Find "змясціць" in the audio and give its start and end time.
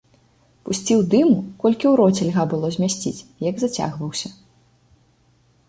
2.77-3.25